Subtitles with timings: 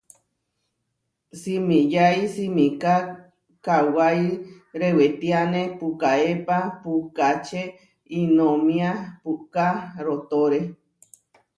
[1.39, 2.93] Simiyái simiká
[3.65, 4.23] kawái
[4.79, 7.61] rewétiane pukaépa puʼkáče
[8.19, 8.89] Iʼnómia
[9.23, 9.65] puʼká
[10.05, 10.59] rootóre.